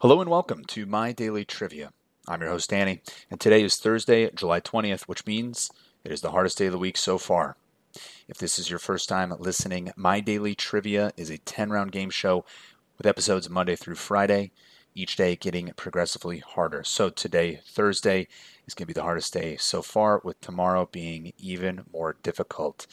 Hello 0.00 0.20
and 0.20 0.28
welcome 0.28 0.64
to 0.64 0.86
My 0.86 1.12
Daily 1.12 1.44
Trivia. 1.44 1.92
I'm 2.26 2.40
your 2.40 2.50
host, 2.50 2.68
Danny, 2.70 3.00
and 3.30 3.38
today 3.38 3.62
is 3.62 3.76
Thursday, 3.76 4.28
July 4.34 4.60
20th, 4.60 5.02
which 5.02 5.24
means 5.24 5.70
it 6.02 6.10
is 6.10 6.20
the 6.20 6.32
hardest 6.32 6.58
day 6.58 6.66
of 6.66 6.72
the 6.72 6.78
week 6.78 6.96
so 6.96 7.16
far. 7.16 7.56
If 8.26 8.36
this 8.36 8.58
is 8.58 8.68
your 8.68 8.80
first 8.80 9.08
time 9.08 9.32
listening, 9.38 9.92
My 9.96 10.18
Daily 10.18 10.56
Trivia 10.56 11.12
is 11.16 11.30
a 11.30 11.38
10 11.38 11.70
round 11.70 11.92
game 11.92 12.10
show 12.10 12.44
with 12.98 13.06
episodes 13.06 13.48
Monday 13.48 13.76
through 13.76 13.94
Friday, 13.94 14.50
each 14.96 15.14
day 15.14 15.36
getting 15.36 15.72
progressively 15.76 16.40
harder. 16.40 16.82
So 16.82 17.08
today, 17.08 17.60
Thursday, 17.64 18.26
is 18.66 18.74
going 18.74 18.86
to 18.86 18.92
be 18.92 18.94
the 18.94 19.04
hardest 19.04 19.32
day 19.32 19.56
so 19.56 19.80
far, 19.80 20.20
with 20.24 20.40
tomorrow 20.40 20.88
being 20.90 21.32
even 21.38 21.84
more 21.92 22.16
difficult. 22.24 22.88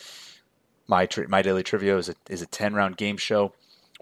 My, 0.88 1.07
tri- 1.07 1.25
My 1.27 1.41
Daily 1.41 1.63
Trivia 1.63 1.97
is 1.97 2.09
a, 2.09 2.15
is 2.29 2.43
a 2.43 2.47
10 2.47 2.75
round 2.75 2.95
game 2.95 3.18
show 3.18 3.54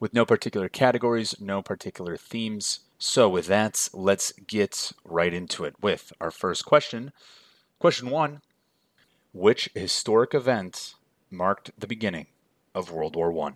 with 0.02 0.14
no 0.14 0.26
particular 0.26 0.68
categories, 0.68 1.34
no 1.40 1.62
particular 1.62 2.18
themes. 2.18 2.82
So, 3.02 3.30
with 3.30 3.48
that, 3.48 3.88
let's 3.94 4.34
get 4.46 4.92
right 5.06 5.34
into 5.34 5.64
it 5.64 5.76
with 5.82 6.12
our 6.20 6.32
first 6.32 6.66
question. 6.66 7.14
Question 7.80 8.10
one 8.10 8.42
Which 9.32 9.70
historic 9.74 10.34
event 10.34 10.96
marked 11.32 11.72
the 11.78 11.88
beginning 11.88 12.28
of 12.76 12.92
World 12.92 13.16
War 13.16 13.34
I? 13.48 13.54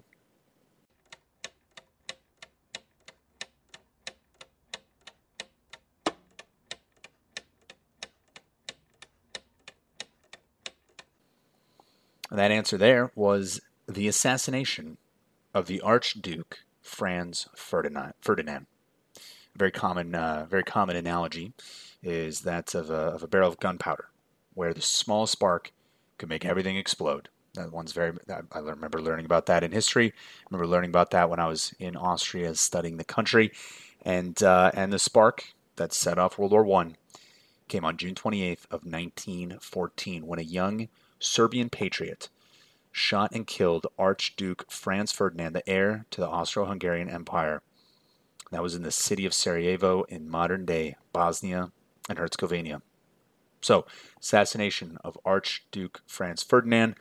that 12.31 12.49
answer 12.49 12.77
there 12.77 13.11
was 13.13 13.59
the 13.87 14.07
assassination 14.07 14.97
of 15.53 15.67
the 15.67 15.81
Archduke 15.81 16.59
Franz 16.81 17.47
Ferdinand. 17.55 18.13
Ferdinand. 18.21 18.65
Very 19.55 19.71
common, 19.71 20.15
uh, 20.15 20.47
very 20.49 20.63
common 20.63 20.95
analogy 20.95 21.53
is 22.01 22.41
that 22.41 22.73
of 22.75 22.89
a, 22.89 22.93
of 22.93 23.23
a 23.23 23.27
barrel 23.27 23.49
of 23.49 23.59
gunpowder, 23.59 24.09
where 24.53 24.73
the 24.73 24.81
small 24.81 25.27
spark 25.27 25.71
could 26.17 26.29
make 26.29 26.45
everything 26.45 26.75
explode. 26.75 27.29
That 27.53 27.71
one's 27.71 27.91
very. 27.91 28.13
I 28.51 28.59
remember 28.59 28.99
learning 28.99 29.25
about 29.25 29.45
that 29.45 29.63
in 29.63 29.71
history. 29.71 30.07
I 30.07 30.47
remember 30.49 30.67
learning 30.67 30.89
about 30.89 31.11
that 31.11 31.29
when 31.29 31.39
I 31.39 31.47
was 31.47 31.73
in 31.77 31.95
Austria 31.95 32.55
studying 32.55 32.97
the 32.97 33.03
country, 33.03 33.51
and 34.01 34.41
uh, 34.41 34.71
and 34.73 34.91
the 34.91 34.97
spark 34.97 35.53
that 35.75 35.93
set 35.93 36.17
off 36.17 36.39
World 36.39 36.51
War 36.51 36.63
One 36.63 36.97
came 37.67 37.85
on 37.85 37.97
June 37.97 38.15
28th 38.15 38.65
of 38.65 38.85
1914 38.85 40.25
when 40.25 40.39
a 40.39 40.43
young 40.43 40.89
Serbian 41.19 41.69
patriot 41.69 42.29
shot 42.91 43.31
and 43.33 43.47
killed 43.47 43.87
Archduke 43.97 44.69
Franz 44.69 45.11
Ferdinand, 45.11 45.53
the 45.53 45.67
heir 45.67 46.05
to 46.11 46.21
the 46.21 46.27
Austro 46.27 46.65
Hungarian 46.65 47.09
Empire. 47.09 47.61
That 48.53 48.61
was 48.61 48.75
in 48.75 48.83
the 48.83 48.91
city 48.91 49.25
of 49.25 49.33
Sarajevo 49.33 50.03
in 50.03 50.29
modern 50.29 50.63
day 50.63 50.95
Bosnia 51.11 51.71
and 52.07 52.19
Herzegovina. 52.19 52.83
So, 53.61 53.87
assassination 54.21 54.99
of 55.03 55.17
Archduke 55.25 56.01
Franz 56.05 56.43
Ferdinand, 56.43 56.93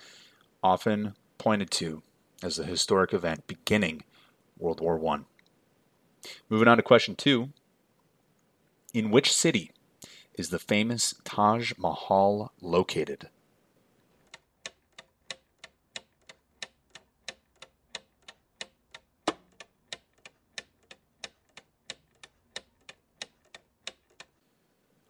often 0.63 1.15
pointed 1.37 1.71
to 1.73 2.03
as 2.43 2.59
a 2.59 2.65
historic 2.65 3.13
event 3.13 3.47
beginning 3.47 4.05
World 4.57 4.81
War 4.81 4.99
I. 5.07 5.19
Moving 6.49 6.69
on 6.69 6.79
to 6.79 6.83
question 6.83 7.17
two 7.17 7.51
In 8.95 9.11
which 9.11 9.31
city 9.31 9.73
is 10.33 10.49
the 10.49 10.59
famous 10.59 11.15
Taj 11.23 11.75
Mahal 11.77 12.51
located? 12.63 13.29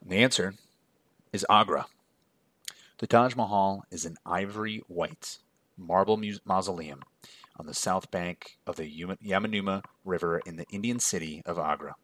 The 0.05 0.19
answer 0.19 0.55
is 1.33 1.47
Agra. 1.48 1.86
The 2.98 3.06
Taj 3.06 3.36
Mahal 3.36 3.84
is 3.91 4.05
an 4.05 4.17
ivory 4.27 4.83
white 4.89 5.39
marble 5.77 6.20
mausoleum 6.45 7.02
on 7.57 7.67
the 7.67 7.74
south 7.74 8.11
bank 8.11 8.58
of 8.67 8.77
the 8.77 8.91
Yamuna 8.92 9.83
River 10.05 10.41
in 10.45 10.57
the 10.57 10.67
Indian 10.70 10.98
city 10.98 11.42
of 11.46 11.58
Agra. 11.58 11.95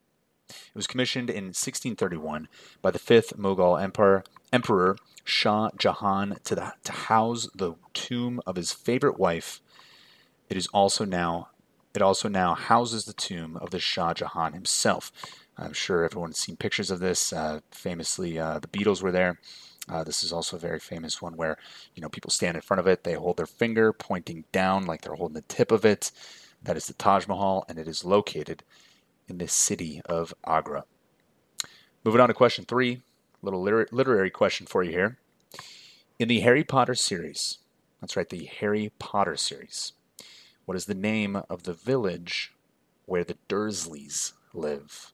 It 0.49 0.75
was 0.75 0.87
commissioned 0.87 1.29
in 1.29 1.47
1631 1.47 2.49
by 2.81 2.93
the 2.93 3.01
fifth 3.01 3.37
Mughal 3.37 3.83
emperor, 3.83 4.23
emperor 4.53 4.97
Shah 5.25 5.71
Jahan 5.77 6.39
to, 6.45 6.55
the, 6.55 6.73
to 6.85 6.93
house 6.93 7.49
the 7.55 7.75
tomb 7.95 8.41
of 8.47 8.57
his 8.57 8.73
favorite 8.73 9.19
wife. 9.19 9.61
It 10.49 10.57
is 10.57 10.69
also 10.69 11.05
now 11.05 11.49
it 11.95 12.03
also 12.03 12.29
now 12.29 12.55
houses 12.55 13.07
the 13.07 13.13
tomb 13.13 13.57
of 13.57 13.71
the 13.71 13.81
Shah 13.81 14.15
Jahan 14.15 14.53
himself, 14.53 15.11
I'm 15.59 15.73
sure 15.73 16.05
everyone's 16.05 16.39
seen 16.39 16.57
pictures 16.57 16.91
of 16.91 17.01
this. 17.01 17.33
Uh, 17.33 17.61
famously, 17.73 18.39
uh, 18.39 18.61
the 18.61 18.69
Beatles 18.69 19.03
were 19.03 19.11
there. 19.11 19.41
Uh, 19.89 20.05
this 20.05 20.23
is 20.23 20.33
also 20.33 20.57
a 20.57 20.61
very 20.61 20.79
famous 20.79 21.21
one 21.21 21.37
where 21.37 21.57
you 21.95 22.03
know 22.03 22.09
people 22.09 22.31
stand 22.31 22.57
in 22.57 22.61
front 22.61 22.81
of 22.81 22.87
it. 22.87 23.05
They 23.05 23.15
hold 23.15 23.39
their 23.39 23.47
finger 23.47 23.93
pointing 23.93 24.45
down 24.53 24.87
like 24.87 25.01
they're 25.01 25.15
holding 25.15 25.35
the 25.35 25.43
tip 25.43 25.73
of 25.73 25.85
it. 25.85 26.13
That 26.63 26.77
is 26.77 26.87
the 26.87 26.93
Taj 26.93 27.27
Mahal, 27.27 27.65
and 27.69 27.79
it 27.79 27.89
is 27.89 28.05
located 28.05 28.63
in 29.29 29.39
the 29.39 29.49
city 29.49 30.01
of 30.05 30.35
Agra. 30.47 30.85
Moving 32.05 32.21
on 32.21 32.29
to 32.29 32.35
question 32.35 32.65
three, 32.65 33.03
a 33.43 33.47
little 33.47 33.63
liter- 33.63 33.89
literary 33.91 34.31
question 34.31 34.67
for 34.67 34.83
you 34.83 34.93
here. 34.93 35.19
In 36.19 36.29
the 36.29 36.41
Harry 36.41 36.65
Potter 36.65 36.95
series, 36.95 37.59
that's 38.01 38.17
right, 38.17 38.29
the 38.29 38.47
Harry 38.47 38.93
Potter 38.99 39.37
series, 39.37 39.93
what 40.65 40.77
is 40.77 40.87
the 40.87 40.95
name 40.95 41.37
of 41.49 41.63
the 41.63 41.73
village 41.73 42.53
where 43.07 43.25
the 43.25 43.37
Dursleys 43.49 44.33
live? 44.53 45.13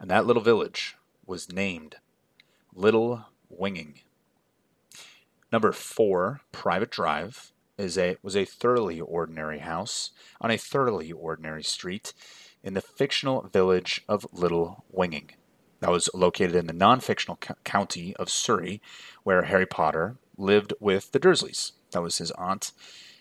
And 0.00 0.10
that 0.10 0.26
little 0.26 0.42
village 0.42 0.96
was 1.26 1.52
named 1.52 1.96
Little 2.74 3.26
Whinging. 3.52 4.00
Number 5.52 5.72
four, 5.72 6.40
Privet 6.52 6.90
Drive, 6.90 7.52
is 7.76 7.96
a 7.98 8.16
was 8.22 8.36
a 8.36 8.44
thoroughly 8.44 9.00
ordinary 9.00 9.58
house 9.58 10.10
on 10.40 10.50
a 10.50 10.56
thoroughly 10.56 11.12
ordinary 11.12 11.62
street 11.62 12.12
in 12.62 12.74
the 12.74 12.80
fictional 12.80 13.42
village 13.42 14.02
of 14.08 14.26
Little 14.32 14.84
Whinging. 14.94 15.30
That 15.80 15.90
was 15.90 16.10
located 16.12 16.54
in 16.54 16.66
the 16.66 16.74
non-fictional 16.74 17.38
county 17.64 18.14
of 18.16 18.28
Surrey, 18.28 18.82
where 19.22 19.44
Harry 19.44 19.66
Potter 19.66 20.16
lived 20.36 20.74
with 20.78 21.12
the 21.12 21.20
Dursleys. 21.20 21.72
That 21.92 22.02
was 22.02 22.18
his 22.18 22.30
aunt, 22.32 22.72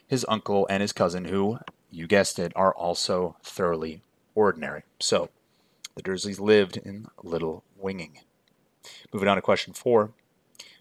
his 0.08 0.26
uncle, 0.28 0.68
and 0.70 0.82
his 0.82 0.92
cousin, 0.92 1.26
who, 1.26 1.60
you 1.90 2.06
guessed 2.06 2.38
it, 2.38 2.52
are 2.56 2.76
also 2.76 3.38
thoroughly 3.44 4.02
ordinary. 4.36 4.84
So, 5.00 5.30
the 5.96 6.04
Dursleys 6.04 6.40
lived 6.40 6.78
in 6.78 7.08
Little 7.24 7.64
Whinging. 7.82 8.20
Moving 9.14 9.28
on 9.28 9.36
to 9.36 9.42
question 9.42 9.74
four. 9.74 10.12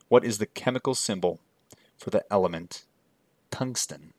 What 0.08 0.24
is 0.24 0.38
the 0.38 0.46
chemical 0.46 0.94
symbol 0.94 1.40
for 1.98 2.10
the 2.10 2.24
element 2.30 2.84
tungsten? 3.50 4.12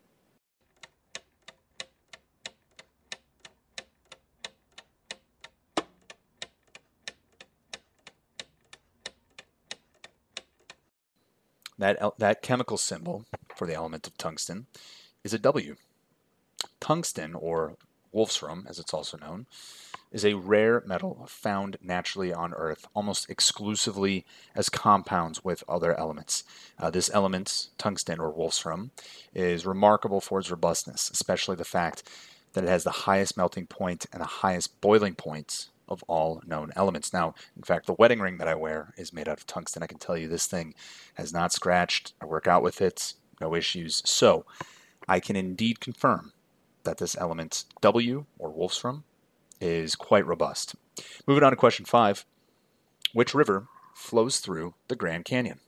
That, 11.77 11.97
that 12.17 12.41
chemical 12.41 12.77
symbol 12.77 13.23
for 13.55 13.65
the 13.65 13.73
element 13.73 14.05
of 14.05 14.17
tungsten 14.17 14.67
is 15.23 15.33
a 15.33 15.39
W. 15.39 15.77
Tungsten, 16.81 17.33
or 17.35 17.77
wolfram 18.11 18.67
as 18.69 18.79
it's 18.79 18.93
also 18.93 19.17
known, 19.17 19.45
is 20.11 20.25
a 20.25 20.33
rare 20.33 20.83
metal 20.85 21.25
found 21.27 21.77
naturally 21.81 22.33
on 22.33 22.53
Earth, 22.53 22.87
almost 22.93 23.29
exclusively 23.29 24.25
as 24.55 24.69
compounds 24.69 25.43
with 25.43 25.63
other 25.67 25.97
elements. 25.99 26.43
Uh, 26.79 26.89
this 26.89 27.09
element, 27.13 27.69
tungsten 27.77 28.19
or 28.19 28.31
wolfram, 28.31 28.91
is 29.33 29.65
remarkable 29.65 30.21
for 30.21 30.39
its 30.39 30.49
robustness, 30.49 31.09
especially 31.11 31.55
the 31.55 31.63
fact 31.63 32.03
that 32.53 32.63
it 32.63 32.69
has 32.69 32.83
the 32.83 32.89
highest 32.91 33.37
melting 33.37 33.67
point 33.67 34.05
and 34.11 34.21
the 34.21 34.27
highest 34.27 34.81
boiling 34.81 35.13
point 35.13 35.67
of 35.87 36.03
all 36.07 36.41
known 36.45 36.71
elements. 36.75 37.13
Now, 37.13 37.33
in 37.55 37.63
fact, 37.63 37.85
the 37.85 37.93
wedding 37.93 38.19
ring 38.19 38.37
that 38.37 38.47
I 38.47 38.55
wear 38.55 38.93
is 38.97 39.13
made 39.13 39.27
out 39.27 39.37
of 39.37 39.47
tungsten. 39.47 39.83
I 39.83 39.87
can 39.87 39.97
tell 39.97 40.17
you 40.17 40.27
this 40.27 40.47
thing 40.47 40.73
has 41.15 41.33
not 41.33 41.51
scratched. 41.51 42.13
I 42.21 42.25
work 42.25 42.47
out 42.47 42.63
with 42.63 42.81
it, 42.81 43.13
no 43.41 43.55
issues. 43.55 44.01
So, 44.05 44.45
I 45.07 45.19
can 45.19 45.35
indeed 45.35 45.79
confirm 45.79 46.33
that 46.83 46.97
this 46.97 47.17
element 47.17 47.65
W 47.81 48.25
or 48.37 48.51
wolfram 48.51 49.03
is 49.61 49.95
quite 49.95 50.25
robust. 50.25 50.75
Moving 51.27 51.43
on 51.43 51.51
to 51.51 51.55
question 51.55 51.85
five 51.85 52.25
Which 53.13 53.33
river 53.33 53.67
flows 53.95 54.39
through 54.39 54.73
the 54.87 54.95
Grand 54.95 55.25
Canyon? 55.25 55.59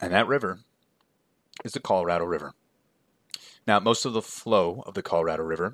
And 0.00 0.12
that 0.12 0.26
river 0.26 0.60
is 1.64 1.72
the 1.72 1.80
Colorado 1.80 2.26
River. 2.26 2.52
Now, 3.66 3.80
most 3.80 4.04
of 4.04 4.12
the 4.12 4.20
flow 4.20 4.82
of 4.86 4.92
the 4.92 5.02
Colorado 5.02 5.42
River 5.42 5.72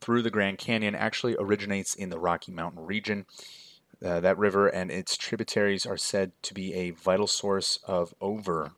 through 0.00 0.22
the 0.22 0.30
Grand 0.30 0.58
Canyon 0.58 0.96
actually 0.96 1.36
originates 1.38 1.94
in 1.94 2.10
the 2.10 2.18
Rocky 2.18 2.50
Mountain 2.50 2.84
region. 2.84 3.26
Uh, 4.04 4.20
that 4.20 4.36
river 4.36 4.68
and 4.68 4.90
its 4.90 5.16
tributaries 5.16 5.86
are 5.86 5.96
said 5.96 6.32
to 6.42 6.52
be 6.52 6.74
a 6.74 6.90
vital 6.90 7.26
source 7.26 7.78
of 7.86 8.14
over 8.20 8.72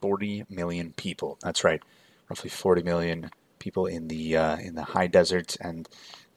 40 0.00 0.46
million 0.48 0.92
people. 0.96 1.38
That's 1.42 1.62
right, 1.62 1.82
roughly 2.28 2.48
40 2.50 2.82
million 2.82 3.30
people 3.58 3.86
in 3.86 4.08
the 4.08 4.36
uh, 4.36 4.56
in 4.56 4.74
the 4.74 4.82
high 4.82 5.06
desert 5.06 5.56
and 5.60 5.88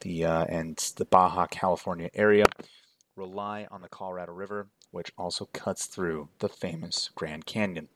the 0.01 0.25
uh, 0.25 0.45
and 0.45 0.77
the 0.97 1.05
Baja 1.05 1.47
California 1.47 2.09
area 2.13 2.45
rely 3.15 3.67
on 3.71 3.81
the 3.81 3.87
Colorado 3.87 4.33
River, 4.33 4.67
which 4.91 5.11
also 5.17 5.45
cuts 5.53 5.85
through 5.85 6.29
the 6.39 6.49
famous 6.49 7.09
Grand 7.15 7.45
Canyon. 7.45 7.87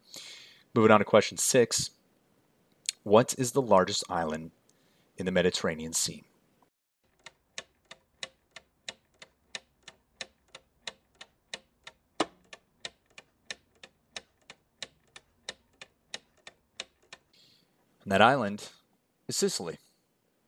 Moving 0.73 0.91
on 0.91 0.99
to 0.99 1.05
question 1.05 1.37
six. 1.37 1.91
What 3.03 3.35
is 3.37 3.51
the 3.51 3.61
largest 3.61 4.03
island 4.09 4.51
in 5.17 5.25
the 5.25 5.31
Mediterranean 5.31 5.93
Sea? 5.93 6.23
And 18.03 18.11
that 18.11 18.21
island 18.21 18.69
is 19.27 19.37
Sicily. 19.37 19.77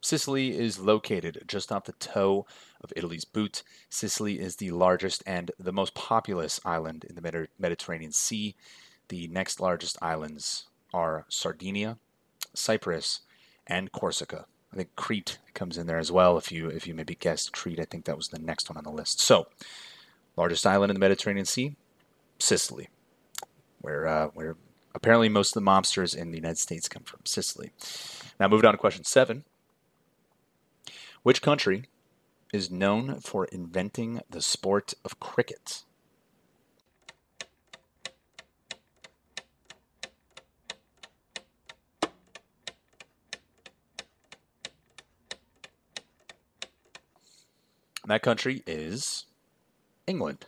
Sicily 0.02 0.58
is 0.58 0.80
located 0.80 1.44
just 1.48 1.72
off 1.72 1.86
the 1.86 1.92
toe 1.94 2.48
of 2.82 2.92
Italy's 2.96 3.26
boot. 3.26 3.62
Sicily 3.90 4.40
is 4.40 4.56
the 4.56 4.72
largest 4.72 5.22
and 5.28 5.52
the 5.60 5.72
most 5.72 5.94
populous 5.94 6.60
island 6.66 7.06
in 7.08 7.16
the 7.16 7.48
Mediterranean 7.60 8.12
Sea. 8.12 8.56
The 9.10 9.28
next 9.28 9.60
largest 9.60 9.98
islands 10.02 10.66
are 10.92 11.26
Sardinia, 11.30 11.98
Cyprus, 12.56 13.22
and 13.68 13.92
Corsica. 13.92 14.46
I 14.74 14.78
think 14.78 14.96
Crete 14.96 15.38
comes 15.54 15.78
in 15.78 15.86
there 15.86 16.00
as 16.00 16.12
well. 16.12 16.38
If 16.38 16.52
you 16.52 16.70
if 16.70 16.88
you 16.88 16.94
maybe 16.94 17.16
guessed 17.16 17.52
Crete, 17.52 17.80
I 17.80 17.86
think 17.86 18.06
that 18.06 18.18
was 18.18 18.30
the 18.30 18.40
next 18.40 18.70
one 18.70 18.78
on 18.78 18.84
the 18.84 18.92
list. 18.92 19.20
So, 19.20 19.48
largest 20.38 20.66
island 20.66 20.90
in 20.90 20.96
the 20.96 21.00
Mediterranean 21.00 21.46
Sea, 21.46 21.76
Sicily, 22.40 22.90
where 23.82 24.08
uh, 24.08 24.28
where 24.28 24.56
apparently 24.94 25.30
most 25.30 25.56
of 25.56 25.64
the 25.64 25.70
mobsters 25.70 26.16
in 26.16 26.32
the 26.32 26.38
United 26.38 26.58
States 26.58 26.88
come 26.88 27.04
from. 27.04 27.22
Sicily. 27.26 27.72
Now, 28.40 28.48
moving 28.48 28.66
on 28.66 28.74
to 28.74 28.78
question 28.78 29.04
seven. 29.04 29.44
Which 31.24 31.42
country 31.42 31.86
is 32.54 32.72
known 32.72 33.20
for 33.20 33.46
inventing 33.46 34.22
the 34.30 34.42
sport 34.42 34.94
of 35.06 35.20
cricket? 35.20 35.84
that 48.12 48.22
country 48.22 48.62
is 48.68 49.26
England. 50.06 50.46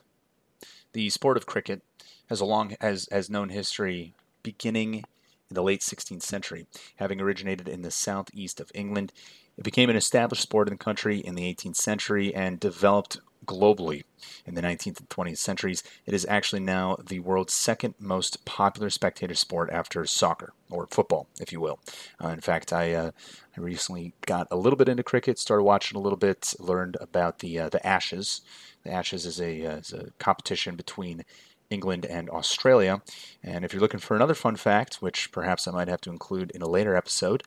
The 0.91 1.09
sport 1.09 1.37
of 1.37 1.45
cricket 1.45 1.81
has 2.27 2.41
a 2.41 2.45
long 2.45 2.75
has 2.81 3.07
has 3.11 3.29
known 3.29 3.49
history 3.49 4.13
beginning 4.43 4.95
in 4.95 5.55
the 5.55 5.63
late 5.63 5.81
16th 5.81 6.21
century, 6.21 6.67
having 6.97 7.21
originated 7.21 7.67
in 7.67 7.81
the 7.81 7.91
southeast 7.91 8.59
of 8.59 8.71
England. 8.73 9.11
It 9.57 9.63
became 9.63 9.89
an 9.89 9.95
established 9.95 10.41
sport 10.41 10.67
in 10.67 10.73
the 10.73 10.83
country 10.83 11.19
in 11.19 11.35
the 11.35 11.53
18th 11.53 11.75
century 11.75 12.33
and 12.33 12.59
developed 12.59 13.19
globally 13.45 14.03
in 14.45 14.55
the 14.55 14.61
19th 14.61 14.99
and 14.99 15.09
20th 15.09 15.37
centuries. 15.37 15.83
It 16.05 16.13
is 16.13 16.25
actually 16.27 16.61
now 16.61 16.97
the 17.05 17.19
world's 17.19 17.53
second 17.53 17.95
most 17.99 18.45
popular 18.45 18.89
spectator 18.89 19.35
sport 19.35 19.69
after 19.69 20.05
soccer, 20.05 20.53
or 20.69 20.87
football, 20.87 21.27
if 21.39 21.51
you 21.51 21.59
will. 21.59 21.79
Uh, 22.23 22.29
in 22.29 22.41
fact, 22.41 22.73
I, 22.73 22.93
uh, 22.93 23.11
I 23.55 23.61
recently 23.61 24.13
got 24.25 24.47
a 24.49 24.55
little 24.55 24.77
bit 24.77 24.89
into 24.89 25.03
cricket, 25.03 25.37
started 25.37 25.63
watching 25.63 25.97
a 25.97 26.01
little 26.01 26.17
bit, 26.17 26.53
learned 26.59 26.97
about 26.99 27.39
the, 27.39 27.59
uh, 27.59 27.69
the 27.69 27.85
Ashes. 27.85 28.41
The 28.83 28.91
Ashes 28.91 29.25
is 29.25 29.39
a, 29.39 29.65
uh, 29.65 29.75
is 29.77 29.93
a 29.93 30.11
competition 30.19 30.75
between 30.75 31.25
England 31.69 32.05
and 32.05 32.29
Australia. 32.29 33.01
And 33.41 33.63
if 33.63 33.73
you're 33.73 33.81
looking 33.81 33.99
for 33.99 34.15
another 34.15 34.33
fun 34.33 34.55
fact, 34.55 34.95
which 34.95 35.31
perhaps 35.31 35.67
I 35.67 35.71
might 35.71 35.87
have 35.87 36.01
to 36.01 36.09
include 36.09 36.51
in 36.51 36.61
a 36.61 36.69
later 36.69 36.95
episode, 36.95 37.43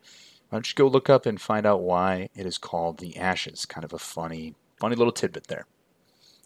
why 0.49 0.57
don't 0.57 0.69
you 0.69 0.75
go 0.75 0.87
look 0.87 1.09
up 1.09 1.25
and 1.25 1.39
find 1.39 1.65
out 1.65 1.81
why 1.81 2.29
it 2.35 2.45
is 2.45 2.57
called 2.57 2.99
the 2.99 3.17
Ashes? 3.17 3.65
Kind 3.65 3.83
of 3.83 3.93
a 3.93 3.99
funny, 3.99 4.55
funny 4.79 4.95
little 4.95 5.11
tidbit 5.11 5.47
there. 5.47 5.65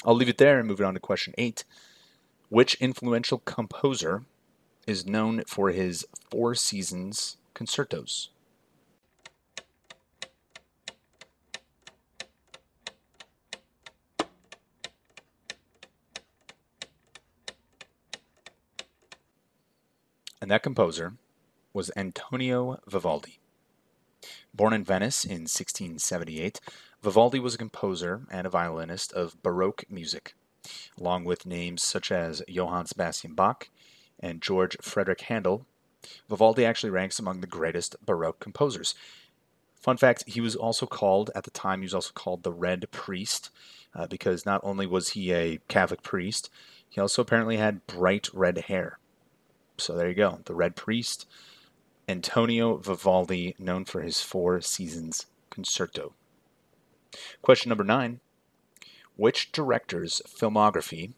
I'll 0.03 0.15
leave 0.15 0.29
it 0.29 0.37
there 0.37 0.57
and 0.57 0.67
move 0.67 0.79
it 0.79 0.85
on 0.85 0.95
to 0.95 0.99
question 0.99 1.33
eight. 1.37 1.63
Which 2.49 2.75
influential 2.75 3.39
composer 3.39 4.23
is 4.87 5.05
known 5.05 5.43
for 5.45 5.69
his 5.69 6.05
Four 6.29 6.55
Seasons 6.55 7.37
concertos? 7.53 8.29
And 20.41 20.49
that 20.49 20.63
composer 20.63 21.13
was 21.71 21.91
Antonio 21.95 22.79
Vivaldi. 22.87 23.39
Born 24.53 24.73
in 24.73 24.83
Venice 24.83 25.23
in 25.23 25.43
1678, 25.43 26.59
Vivaldi 27.03 27.39
was 27.39 27.55
a 27.55 27.59
composer 27.59 28.23
and 28.31 28.47
a 28.47 28.49
violinist 28.49 29.13
of 29.13 29.41
Baroque 29.43 29.85
music, 29.89 30.33
along 30.99 31.25
with 31.25 31.45
names 31.45 31.83
such 31.83 32.11
as 32.11 32.43
Johann 32.47 32.87
Sebastian 32.87 33.33
Bach 33.33 33.69
and 34.19 34.41
George 34.41 34.75
Frederick 34.81 35.21
Handel. 35.21 35.65
Vivaldi 36.27 36.65
actually 36.65 36.89
ranks 36.89 37.19
among 37.19 37.41
the 37.41 37.47
greatest 37.47 37.95
Baroque 38.03 38.39
composers. 38.39 38.95
Fun 39.75 39.97
fact, 39.97 40.23
he 40.27 40.41
was 40.41 40.55
also 40.55 40.85
called, 40.85 41.31
at 41.35 41.43
the 41.43 41.51
time, 41.51 41.81
he 41.81 41.85
was 41.85 41.93
also 41.93 42.11
called 42.13 42.43
the 42.43 42.51
Red 42.51 42.89
Priest, 42.91 43.51
uh, 43.95 44.07
because 44.07 44.45
not 44.45 44.61
only 44.63 44.85
was 44.85 45.09
he 45.09 45.33
a 45.33 45.59
Catholic 45.67 46.03
priest, 46.03 46.49
he 46.87 46.99
also 47.01 47.21
apparently 47.21 47.57
had 47.57 47.87
bright 47.87 48.29
red 48.33 48.57
hair. 48.57 48.99
So 49.81 49.95
there 49.95 50.09
you 50.09 50.15
go. 50.15 50.39
The 50.45 50.53
Red 50.53 50.75
Priest, 50.75 51.25
Antonio 52.07 52.77
Vivaldi, 52.77 53.55
known 53.57 53.85
for 53.85 54.01
his 54.01 54.21
Four 54.21 54.61
Seasons 54.61 55.25
Concerto. 55.49 56.13
Question 57.41 57.69
number 57.69 57.83
nine 57.83 58.19
Which 59.15 59.51
director's 59.51 60.21
filmography 60.27 61.13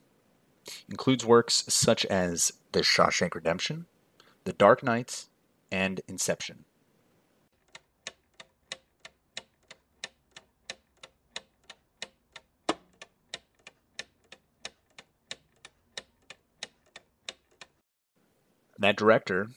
includes 0.89 1.25
works 1.25 1.65
such 1.67 2.05
as 2.05 2.53
The 2.71 2.81
Shawshank 2.81 3.35
Redemption, 3.35 3.85
The 4.45 4.53
Dark 4.53 4.81
Knight, 4.81 5.25
and 5.69 5.99
Inception? 6.07 6.63
That 18.83 18.97
director 18.97 19.47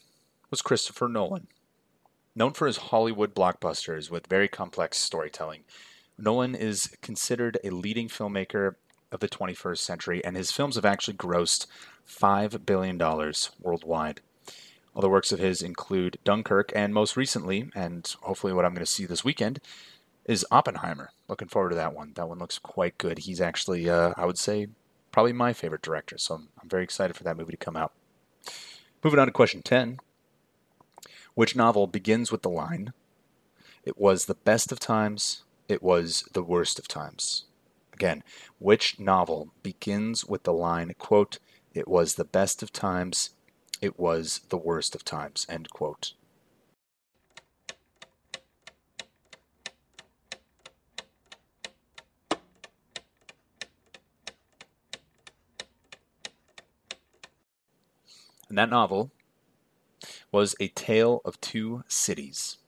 was 0.52 0.62
Christopher 0.62 1.09
Nolan. 1.09 1.49
Known 2.37 2.52
for 2.52 2.68
his 2.68 2.76
Hollywood 2.76 3.35
blockbusters 3.35 4.09
with 4.09 4.28
very 4.28 4.47
complex 4.47 4.99
storytelling, 4.99 5.64
Nolan 6.16 6.54
is 6.54 6.97
considered 7.02 7.59
a 7.64 7.71
leading 7.71 8.06
filmmaker 8.06 8.76
of 9.11 9.18
the 9.18 9.28
21st 9.28 9.78
century, 9.78 10.25
and 10.25 10.37
his 10.37 10.52
films 10.52 10.76
have 10.76 10.85
actually 10.85 11.16
grossed 11.16 11.66
$5 12.09 12.64
billion 12.64 12.97
worldwide. 13.61 14.21
Other 14.95 15.09
works 15.09 15.33
of 15.33 15.40
his 15.40 15.61
include 15.61 16.18
Dunkirk, 16.23 16.71
and 16.76 16.95
most 16.95 17.16
recently, 17.16 17.68
and 17.75 18.14
hopefully 18.23 18.52
what 18.52 18.64
I'm 18.64 18.75
going 18.75 18.87
to 18.87 18.92
see 18.92 19.06
this 19.06 19.25
weekend, 19.25 19.59
is 20.25 20.47
Oppenheimer. 20.52 21.11
Looking 21.26 21.49
forward 21.49 21.71
to 21.71 21.75
that 21.75 21.95
one. 21.95 22.12
That 22.14 22.28
one 22.28 22.38
looks 22.38 22.61
quite 22.61 22.97
good. 22.97 23.18
He's 23.18 23.40
actually, 23.40 23.90
uh, 23.90 24.14
I 24.16 24.25
would 24.25 24.38
say, 24.38 24.68
probably 25.11 25.33
my 25.33 25.52
favorite 25.52 25.83
director, 25.83 26.16
so 26.16 26.37
I'm, 26.37 26.49
I'm 26.62 26.68
very 26.68 26.85
excited 26.85 27.16
for 27.16 27.25
that 27.25 27.37
movie 27.37 27.50
to 27.50 27.56
come 27.56 27.76
out. 27.76 27.92
Moving 29.06 29.20
on 29.20 29.28
to 29.28 29.32
question 29.32 29.62
10. 29.62 30.00
Which 31.34 31.54
novel 31.54 31.86
begins 31.86 32.32
with 32.32 32.42
the 32.42 32.50
line, 32.50 32.92
It 33.84 33.96
was 33.96 34.25
the 34.25 34.34
best 34.34 34.72
of 34.72 34.80
times, 34.80 35.44
it 35.68 35.80
was 35.80 36.28
the 36.32 36.42
worst 36.42 36.80
of 36.80 36.88
times? 36.88 37.44
Again, 37.92 38.25
which 38.58 38.98
novel 38.98 39.52
begins 39.62 40.25
with 40.25 40.42
the 40.42 40.52
line, 40.52 40.92
quote, 40.98 41.38
It 41.72 41.86
was 41.86 42.16
the 42.16 42.25
best 42.25 42.64
of 42.64 42.72
times, 42.72 43.30
it 43.80 43.96
was 43.96 44.40
the 44.48 44.58
worst 44.58 44.96
of 44.96 45.04
times, 45.04 45.46
end 45.48 45.70
quote. 45.70 46.14
And 58.48 58.58
that 58.58 58.70
novel 58.70 59.10
was 60.30 60.54
A 60.60 60.68
Tale 60.68 61.20
of 61.24 61.40
Two 61.40 61.84
Cities. 61.88 62.58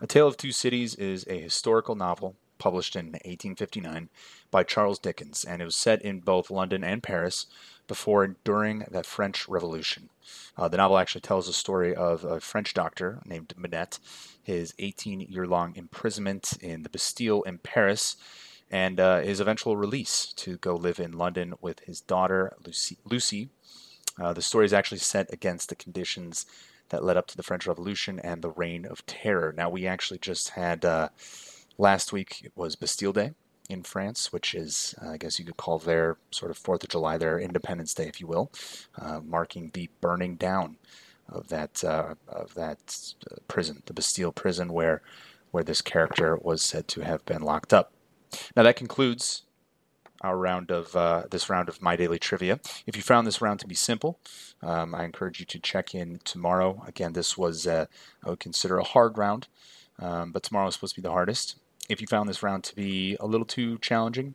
A 0.00 0.06
Tale 0.06 0.28
of 0.28 0.36
Two 0.36 0.52
Cities 0.52 0.94
is 0.94 1.26
a 1.28 1.40
historical 1.40 1.94
novel 1.94 2.36
published 2.58 2.96
in 2.96 3.06
1859 3.06 4.08
by 4.50 4.62
Charles 4.62 4.98
Dickens, 4.98 5.44
and 5.44 5.60
it 5.60 5.64
was 5.64 5.76
set 5.76 6.02
in 6.02 6.20
both 6.20 6.50
London 6.50 6.82
and 6.82 7.02
Paris 7.02 7.46
before 7.86 8.24
and 8.24 8.42
during 8.44 8.84
the 8.90 9.02
French 9.02 9.48
Revolution. 9.48 10.10
Uh, 10.56 10.68
the 10.68 10.76
novel 10.76 10.98
actually 10.98 11.20
tells 11.20 11.46
the 11.46 11.52
story 11.52 11.94
of 11.94 12.24
a 12.24 12.40
French 12.40 12.74
doctor 12.74 13.20
named 13.24 13.54
Manette, 13.56 13.98
his 14.42 14.74
18 14.78 15.20
year 15.20 15.46
long 15.46 15.74
imprisonment 15.76 16.54
in 16.60 16.82
the 16.82 16.88
Bastille 16.88 17.42
in 17.42 17.58
Paris, 17.58 18.16
and 18.70 18.98
uh, 18.98 19.20
his 19.20 19.38
eventual 19.38 19.76
release 19.76 20.32
to 20.32 20.56
go 20.58 20.74
live 20.74 20.98
in 20.98 21.12
London 21.12 21.54
with 21.60 21.80
his 21.80 22.00
daughter, 22.00 22.52
Lucy. 22.64 22.98
Lucy. 23.04 23.50
Uh, 24.20 24.32
the 24.32 24.42
story 24.42 24.64
is 24.64 24.72
actually 24.72 24.98
set 24.98 25.32
against 25.32 25.68
the 25.68 25.76
conditions 25.76 26.46
that 26.88 27.04
led 27.04 27.16
up 27.16 27.26
to 27.26 27.36
the 27.36 27.42
French 27.42 27.66
Revolution 27.66 28.20
and 28.20 28.42
the 28.42 28.50
Reign 28.50 28.86
of 28.86 29.04
Terror. 29.06 29.52
Now, 29.56 29.68
we 29.68 29.86
actually 29.86 30.18
just 30.18 30.50
had 30.50 30.84
uh, 30.84 31.08
last 31.78 32.12
week, 32.12 32.42
it 32.44 32.52
was 32.54 32.76
Bastille 32.76 33.12
Day 33.12 33.32
in 33.68 33.82
France, 33.82 34.32
which 34.32 34.54
is, 34.54 34.94
uh, 35.02 35.10
I 35.10 35.16
guess 35.16 35.38
you 35.38 35.44
could 35.44 35.56
call 35.56 35.78
their 35.78 36.16
sort 36.30 36.50
of 36.50 36.58
Fourth 36.58 36.82
of 36.84 36.88
July, 36.88 37.18
their 37.18 37.38
Independence 37.38 37.94
Day, 37.94 38.06
if 38.06 38.20
you 38.20 38.26
will, 38.26 38.50
uh, 38.98 39.20
marking 39.24 39.70
the 39.74 39.90
burning 40.00 40.36
down 40.36 40.76
of 41.28 41.48
that 41.48 41.82
uh, 41.82 42.14
of 42.28 42.54
that 42.54 43.14
prison, 43.48 43.82
the 43.86 43.92
Bastille 43.92 44.30
prison, 44.32 44.72
where 44.72 45.02
where 45.50 45.64
this 45.64 45.82
character 45.82 46.36
was 46.36 46.62
said 46.62 46.86
to 46.86 47.00
have 47.00 47.24
been 47.26 47.42
locked 47.42 47.72
up. 47.72 47.92
Now 48.54 48.62
that 48.62 48.76
concludes 48.76 49.42
our 50.26 50.36
round 50.36 50.70
of 50.70 50.94
uh, 50.94 51.24
this 51.30 51.48
round 51.48 51.68
of 51.68 51.80
my 51.80 51.96
daily 51.96 52.18
trivia. 52.18 52.60
If 52.86 52.96
you 52.96 53.02
found 53.02 53.26
this 53.26 53.40
round 53.40 53.60
to 53.60 53.66
be 53.66 53.74
simple, 53.74 54.18
um, 54.62 54.94
I 54.94 55.04
encourage 55.04 55.40
you 55.40 55.46
to 55.46 55.58
check 55.58 55.94
in 55.94 56.20
tomorrow. 56.24 56.82
Again, 56.86 57.12
this 57.12 57.38
was 57.38 57.66
uh, 57.66 57.86
I 58.24 58.30
would 58.30 58.40
consider 58.40 58.78
a 58.78 58.84
hard 58.84 59.16
round, 59.16 59.48
um, 59.98 60.32
but 60.32 60.42
tomorrow 60.42 60.68
is 60.68 60.74
supposed 60.74 60.94
to 60.94 61.00
be 61.00 61.06
the 61.06 61.12
hardest. 61.12 61.56
If 61.88 62.00
you 62.00 62.06
found 62.06 62.28
this 62.28 62.42
round 62.42 62.64
to 62.64 62.74
be 62.74 63.16
a 63.20 63.26
little 63.26 63.46
too 63.46 63.78
challenging, 63.78 64.34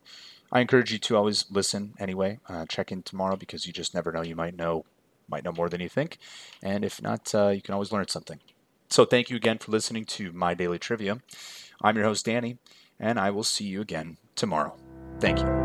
I 0.52 0.62
encourage 0.62 0.92
you 0.92 1.00
to 1.00 1.18
always 1.18 1.46
listen 1.52 1.94
anyway. 2.00 2.40
Uh, 2.48 2.66
check 2.66 2.92
in 2.92 3.04
tomorrow 3.04 3.36
because 3.36 3.68
you 3.68 3.74
just 3.74 3.94
never 3.94 4.12
know. 4.12 4.24
You 4.24 4.36
might 4.36 4.56
know 4.56 4.86
might 5.30 5.44
know 5.44 5.54
more 5.54 5.70
than 5.70 5.82
you 5.82 5.90
think, 5.90 6.18
and 6.62 6.84
if 6.84 7.02
not, 7.02 7.34
uh, 7.36 7.50
you 7.50 7.62
can 7.62 7.74
always 7.74 7.92
learn 7.92 8.08
something. 8.08 8.40
So 8.90 9.06
thank 9.06 9.30
you 9.30 9.38
again 9.38 9.58
for 9.58 9.72
listening 9.72 10.04
to 10.06 10.34
my 10.34 10.54
daily 10.54 10.78
trivia. 10.78 11.22
I'm 11.82 11.96
your 11.96 12.06
host 12.06 12.26
Danny, 12.26 12.58
and 13.00 13.18
I 13.18 13.32
will 13.32 13.46
see 13.46 13.66
you 13.66 13.80
again 13.80 14.18
tomorrow. 14.36 14.76
Thank 15.22 15.40
you. 15.40 15.61